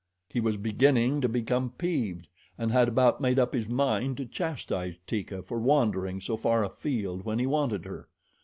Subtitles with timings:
[0.29, 4.95] He was beginning to become peeved and had about made up his mind to chastise
[5.05, 8.07] Teeka for wandering so far afield when he wanted her.